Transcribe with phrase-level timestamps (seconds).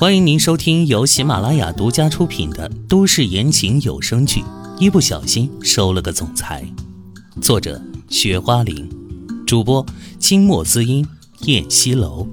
[0.00, 4.40] 欢迎您收听由喜马拉雅独家出品的都市言情有声剧
[4.78, 6.64] 《一不小心收了个总裁》，
[7.42, 8.88] 作者：雪花玲，
[9.44, 9.84] 主播：
[10.20, 11.04] 清墨滋音、
[11.46, 12.28] 燕西楼。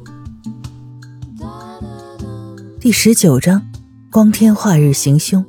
[2.79, 3.65] 第十九章：
[4.11, 5.43] 光天化日行凶。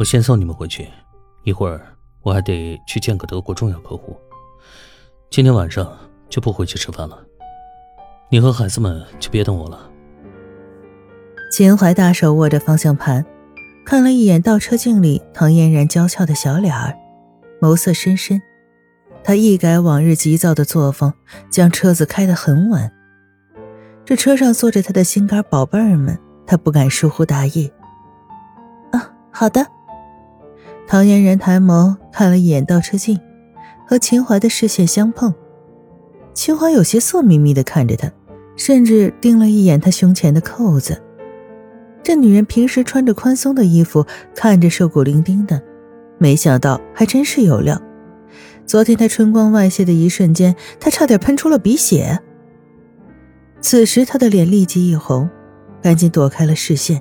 [0.00, 0.88] 我先送你们回去，
[1.42, 1.78] 一会儿
[2.22, 4.18] 我还得去见个德国重要客户。
[5.28, 5.94] 今天晚上
[6.30, 7.22] 就不回去吃饭了，
[8.30, 9.90] 你和孩子们就别等我了。
[11.52, 13.26] 秦淮大手握着方向盘，
[13.84, 16.96] 看了一眼倒车镜里唐嫣然娇俏的小脸儿，
[17.60, 18.40] 眸色深深。
[19.22, 21.12] 他一改往日急躁的作风，
[21.50, 22.90] 将车子开得很稳。
[24.06, 27.70] 这车上坐着他的心肝宝贝儿们，他不敢疏忽大意。
[28.92, 29.66] 啊，好的。
[30.90, 33.16] 唐嫣然抬眸看了一眼倒车镜，
[33.86, 35.32] 和秦淮的视线相碰。
[36.34, 38.10] 秦淮有些色眯眯的看着他，
[38.56, 41.00] 甚至盯了一眼他胸前的扣子。
[42.02, 45.62] 这女人平时穿着宽松的衣服，看着瘦骨伶仃的，
[46.18, 47.80] 没想到还真是有料。
[48.66, 52.18] 昨天她春光外泄的一瞬间，他差点喷出了鼻血。
[53.60, 55.30] 此时他的脸立即一红，
[55.80, 57.00] 赶紧躲开了视线，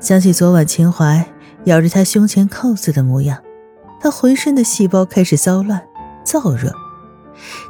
[0.00, 1.24] 想起昨晚秦淮。
[1.64, 3.38] 咬着他胸前扣子的模样，
[4.00, 5.82] 他浑身的细胞开始骚乱、
[6.24, 6.72] 燥热。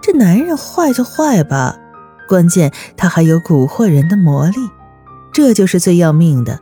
[0.03, 1.77] 这男人坏就坏吧，
[2.29, 4.71] 关键他还有蛊惑人的魔力，
[5.33, 6.59] 这就是最要命的。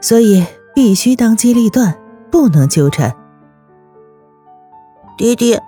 [0.00, 0.44] 所以
[0.74, 1.96] 必须当机立断，
[2.30, 3.16] 不能纠缠。
[5.16, 5.62] 爹爹，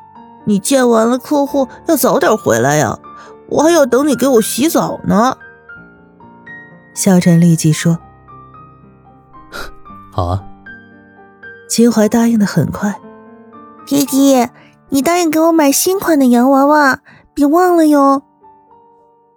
[0.45, 2.99] 你见完了客户要早点回来呀，
[3.49, 5.37] 我还要等你给我洗澡呢。
[6.95, 7.99] 小陈立即说。
[10.19, 10.45] 好啊，
[11.69, 12.93] 秦淮答应的很快。
[13.87, 14.51] 爹爹，
[14.89, 16.99] 你答应给我买新款的洋娃娃，
[17.35, 18.25] 别忘了哟。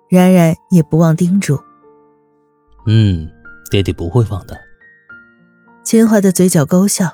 [0.10, 1.60] 冉冉也不忘叮嘱。
[2.88, 3.30] 嗯，
[3.70, 4.60] 爹爹不会忘的。
[5.84, 7.12] 秦淮的嘴角勾笑，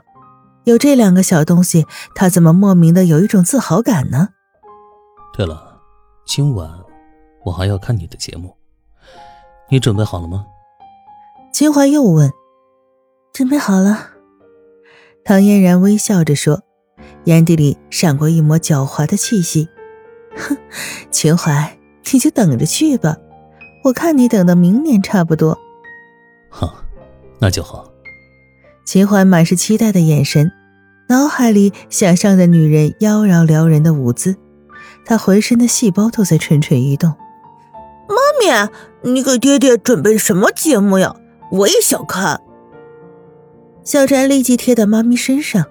[0.64, 1.86] 有这两个小东西，
[2.16, 4.30] 他怎么莫名的有一种自豪感呢？
[5.36, 5.82] 对了，
[6.26, 6.72] 今晚
[7.44, 8.56] 我还要看你的节目，
[9.68, 10.46] 你准备好了吗？
[11.52, 12.32] 秦淮又问。
[13.38, 14.14] 准备好了，
[15.24, 16.64] 唐嫣然微笑着说，
[17.26, 19.70] 眼底里闪过一抹狡猾的气息。
[20.36, 20.58] 哼，
[21.12, 21.78] 秦淮，
[22.12, 23.16] 你就等着去吧，
[23.84, 25.56] 我看你等到明年差不多。
[26.50, 26.84] 好，
[27.38, 27.88] 那就好。
[28.88, 30.52] 秦淮满是期待的眼神，
[31.08, 34.36] 脑海里想象着女人妖娆撩人的舞姿，
[35.06, 37.12] 他浑身的细胞都在蠢蠢欲动。
[38.08, 38.70] 妈咪，
[39.04, 41.16] 你给爹爹准备什么节目呀？
[41.52, 42.42] 我也想看。
[43.88, 45.64] 小婵立即贴到妈咪身上。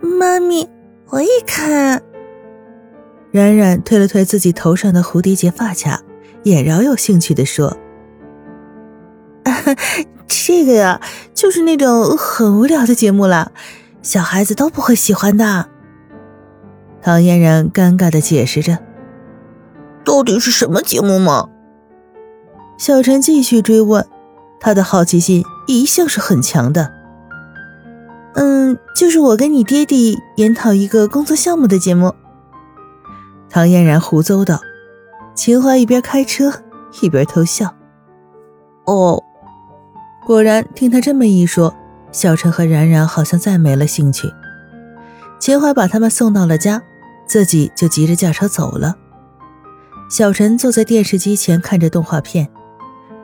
[0.00, 0.66] 妈咪，
[1.10, 2.02] 我也看。
[3.30, 6.00] 冉冉推了推自己头上的蝴蝶结发卡，
[6.42, 7.76] 也饶有兴趣的说
[10.26, 10.98] ：“这个呀，
[11.34, 13.52] 就是那种很无聊的节目了，
[14.00, 15.68] 小孩子都不会喜欢的。”
[17.04, 18.78] 唐嫣然尴尬的解释着
[20.02, 21.50] ：“到底是什么节目吗？”
[22.80, 24.06] 小陈继续追问，
[24.58, 25.44] 他的好奇心。
[25.66, 26.92] 一向是很强的，
[28.34, 32.14] 嗯，就是我跟你爹地研讨一个工作项目的节目。
[33.50, 34.60] 唐嫣然胡诌道。
[35.34, 36.50] 秦淮一边开车
[37.02, 37.74] 一边偷笑。
[38.86, 39.22] 哦，
[40.24, 41.76] 果然，听他这么一说，
[42.10, 44.32] 小陈和冉冉好像再没了兴趣。
[45.38, 46.82] 秦淮把他们送到了家，
[47.26, 48.96] 自己就急着驾车走了。
[50.08, 52.48] 小陈坐在电视机前看着动画片，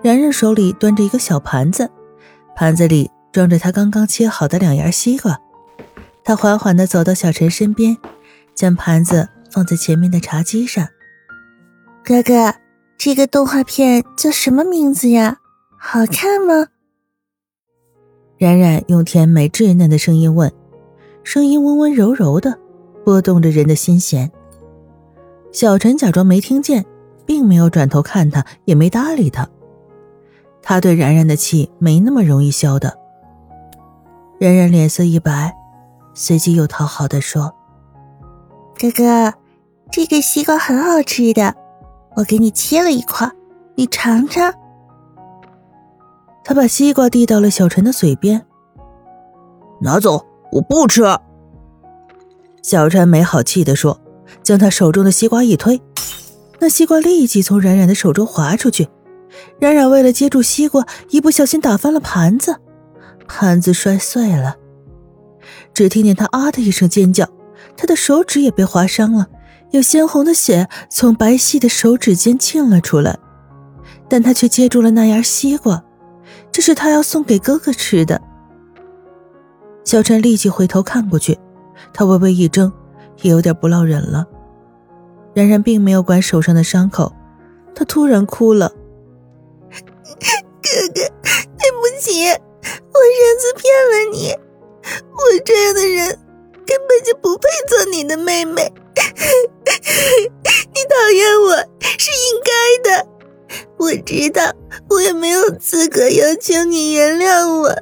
[0.03, 1.91] 冉冉手里端着一个小盘子。
[2.55, 5.39] 盘子里装着他刚刚切好的两芽西瓜，
[6.25, 7.97] 他缓缓地走到小陈身边，
[8.55, 10.87] 将盘子放在前面的茶几上。
[12.05, 12.55] 哥哥，
[12.99, 15.39] 这个动画片叫什么名字呀？
[15.79, 16.69] 好看吗？
[18.39, 20.53] 冉冉用甜美稚嫩的声音问，
[21.25, 22.59] 声音温温柔柔的，
[23.05, 24.31] 拨动着人的心弦。
[25.53, 26.85] 小陈假装没听见，
[27.25, 29.49] 并没有转头看他，也没搭理他。
[30.63, 32.97] 他对冉冉的气没那么容易消的。
[34.39, 35.55] 冉冉脸色一白，
[36.15, 37.53] 随即又讨好的说
[38.79, 39.35] ：“哥哥，
[39.91, 41.55] 这个西瓜很好吃的，
[42.17, 43.31] 我给你切了一块，
[43.75, 44.53] 你尝尝。”
[46.45, 48.45] 他把西瓜递到了小陈的嘴边，
[49.81, 51.03] 拿走，我不吃。
[52.63, 54.01] 小陈没好气的说，
[54.43, 55.81] 将他手中的西瓜一推，
[56.59, 58.89] 那西瓜立即从冉冉的手中滑出去。
[59.59, 62.57] 冉冉为了接住西瓜，一不小心打翻了盘子，
[63.27, 64.57] 盘子摔碎了。
[65.75, 67.29] 只听见他啊的一声尖叫，
[67.77, 69.27] 他的手指也被划伤了，
[69.71, 73.19] 有鲜红的血从白皙的手指间沁了出来，
[74.09, 75.83] 但他却接住了那芽西瓜，
[76.51, 78.21] 这是他要送给哥哥吃的。
[79.85, 81.39] 小陈立即回头看过去，
[81.93, 82.71] 他微微一怔，
[83.23, 84.27] 也有点不落忍了。
[85.35, 87.13] 冉冉并没有管手上的伤口，
[87.75, 88.71] 他突然哭了
[90.73, 91.01] ：“哥哥，
[91.59, 94.35] 对不起，我上次骗了你。”
[95.13, 96.19] 我这样的人
[96.67, 98.73] 根本就不配做你的妹妹，
[99.65, 101.57] 你讨厌我
[101.99, 102.51] 是应该
[102.91, 103.07] 的。
[103.79, 104.53] 我知道
[104.89, 107.73] 我也没有资格要求你原谅我，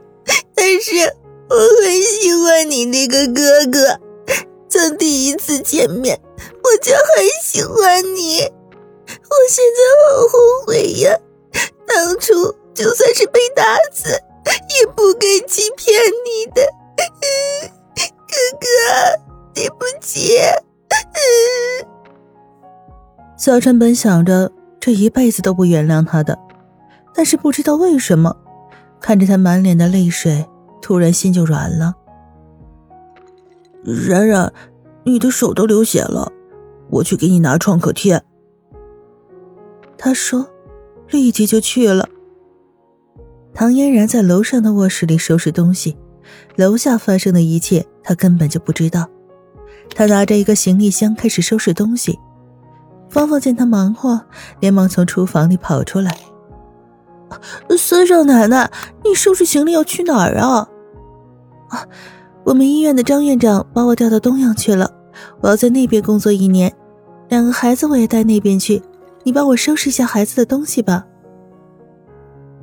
[0.55, 0.95] 但是
[1.49, 3.99] 我很喜欢你那个哥哥，
[4.69, 6.21] 从第一次见面
[6.63, 8.41] 我就很喜欢你。
[8.43, 9.81] 我现在
[10.15, 11.19] 好后悔呀，
[11.87, 13.62] 当初就算是被打
[13.93, 15.94] 死，也不该欺骗
[16.25, 16.62] 你的。
[16.97, 18.67] 哥哥，
[19.53, 20.38] 对不起。
[23.37, 26.38] 小陈本想着这一辈子都不原谅他的，
[27.15, 28.35] 但是不知道为什么，
[28.99, 30.47] 看着他满脸的泪水，
[30.81, 31.94] 突然心就软了。
[33.85, 34.50] 然然，
[35.05, 36.33] 你的手都流血了，
[36.88, 38.23] 我去给你拿创可贴。
[39.99, 40.49] 他说，
[41.11, 42.09] 立即就去了。
[43.52, 45.97] 唐嫣然在楼上的卧室里收拾东西。
[46.56, 49.06] 楼下发生的一切，她根本就不知道。
[49.94, 52.19] 她拿着一个行李箱开始收拾东西。
[53.08, 54.20] 芳芳见她忙活，
[54.61, 56.17] 连忙从厨房里跑出来
[57.76, 58.70] ：“孙少奶奶，
[59.05, 60.69] 你收拾行李要去哪儿啊
[61.69, 61.85] ？”“啊，
[62.44, 64.88] 我们医院的张院长把我调到东阳去了，
[65.41, 66.73] 我要在那边工作一年。
[67.29, 68.81] 两个孩子我也带那边去，
[69.25, 71.05] 你帮我收拾一下孩子的东西吧。”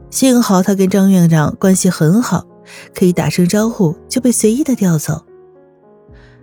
[0.10, 2.46] 幸好他跟张院长关系很好。
[2.94, 5.26] 可以打声招呼，就被随意的调走。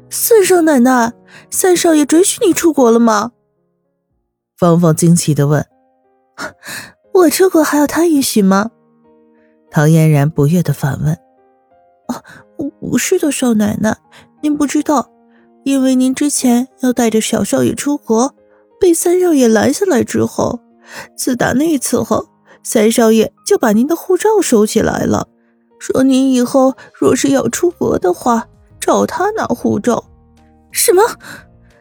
[0.09, 1.13] 四少奶奶，
[1.51, 3.33] 三少爷准许你出国了吗？
[4.57, 5.67] 芳芳惊奇的问。
[7.13, 8.71] 我出国还要他允许吗？
[9.71, 11.13] 唐嫣然不悦的反问。
[12.09, 13.95] 哦，不是的，少奶奶，
[14.41, 15.11] 您不知道，
[15.65, 18.35] 因为您之前要带着小少爷出国，
[18.81, 20.61] 被三少爷拦下来之后，
[21.17, 22.27] 自打那次后，
[22.65, 25.29] 三少爷就把您的护照收起来了。
[25.79, 28.49] 说您以后若是要出国的话，
[28.81, 30.03] 找他拿护照。
[30.73, 31.03] 什么？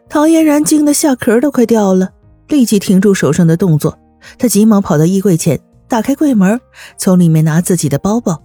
[0.09, 2.11] 唐嫣然惊得下壳都快掉了，
[2.49, 3.97] 立即停住手上的动作。
[4.37, 6.59] 她急忙跑到衣柜前，打开柜门，
[6.97, 8.43] 从里面拿自己的包包，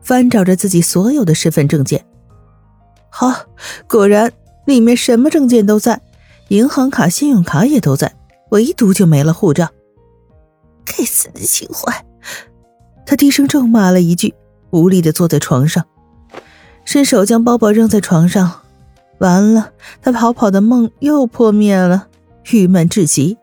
[0.00, 2.04] 翻找着自己所有的身份证件。
[3.10, 3.34] 好，
[3.88, 4.32] 果然
[4.64, 6.00] 里面什么证件都在，
[6.48, 8.14] 银行卡、信用卡也都在，
[8.50, 9.68] 唯独就没了护照。
[10.84, 12.04] 该死的秦淮！
[13.06, 14.34] 他低声咒骂了一句。
[14.72, 15.84] 无力的坐在床上，
[16.84, 18.60] 伸手将包包扔在床上，
[19.18, 22.06] 完了，他逃跑的梦又破灭了，
[22.52, 23.36] 郁闷至极。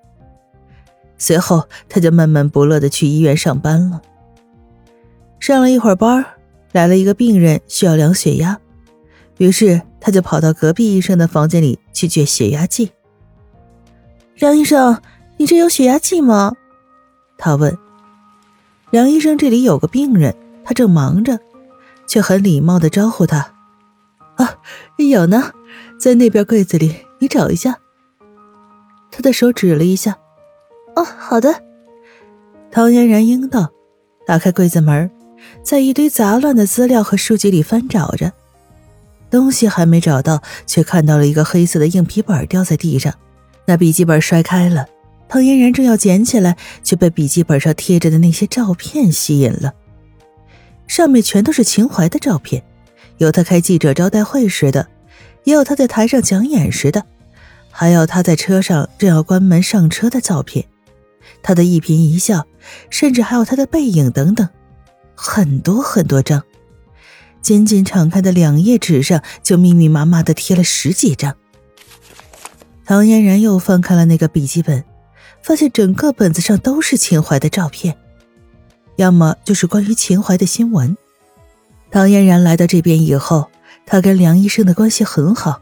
[1.17, 4.01] 随后，他就闷闷不乐的去医院上班了。
[5.41, 6.25] 上了一会儿班，
[6.71, 8.57] 来了一个病人需要量血压，
[9.37, 12.89] 于是他就跑到隔壁医生的房间里去借血压计。
[14.37, 15.01] 梁医生，
[15.35, 16.53] 你这有血压计吗？
[17.37, 17.77] 他问。
[18.91, 20.35] 梁医生这里有个病人。
[20.69, 21.39] 他正忙着，
[22.09, 23.53] 却很礼貌的招呼他
[24.35, 24.57] ：“啊，
[24.97, 25.53] 有呢，
[25.97, 27.77] 在那边柜子里，你找一下。”
[29.09, 30.17] 他的手指了一下
[30.97, 31.63] ：“哦，好的。”
[32.69, 33.69] 唐嫣然应道，
[34.25, 35.09] 打开柜子门，
[35.63, 38.33] 在一堆杂乱的资料和书籍里翻找着，
[39.29, 43.13] 东西还没找到，却看到了一个黑色的硬皮本掉在地上，
[43.65, 44.85] 那笔记本摔开了。
[45.29, 49.73] 唐嫣然正要捡起来，却被笔记本上贴着的那些照片吸引了。
[50.87, 52.63] 上面全都是秦淮的照片，
[53.17, 54.87] 有他开记者招待会时的，
[55.43, 57.03] 也有他在台上讲演时的，
[57.69, 60.65] 还有他在车上正要关门上车的照片，
[61.43, 62.45] 他的一颦一笑，
[62.89, 64.47] 甚至还有他的背影等等，
[65.13, 66.41] 很多很多张。
[67.41, 71.35] 仅仅敞开的两页纸上，就密密麻麻的贴了十几张。
[72.85, 74.83] 唐嫣然又翻开了那个笔记本，
[75.47, 77.95] 发现整个本子上都是秦淮的照片。
[78.97, 80.97] 要么就是关于秦淮的新闻。
[81.89, 83.49] 唐嫣然来到这边以后，
[83.85, 85.61] 她跟梁医生的关系很好。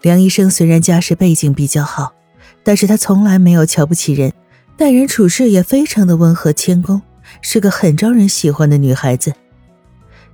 [0.00, 2.14] 梁医生虽然家世背景比较好，
[2.64, 4.32] 但是他从来没有瞧不起人，
[4.78, 7.02] 待人处事也非常的温和谦恭，
[7.42, 9.34] 是个很招人喜欢的女孩子。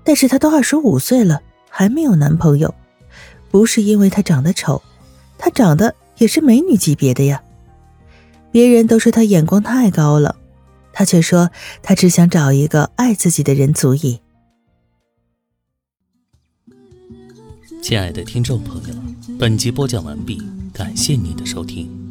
[0.04, 2.72] 但是她都二十五岁了，还没有男朋友，
[3.50, 4.80] 不是因为她长得丑，
[5.36, 7.42] 她长得也是美女级别的呀。
[8.54, 10.36] 别人都说他眼光太高了，
[10.92, 11.50] 他却说
[11.82, 14.20] 他只想找一个爱自己的人足矣。
[17.82, 18.94] 亲爱的听众朋友，
[19.40, 20.40] 本集播讲完毕，
[20.72, 22.03] 感谢您的收听。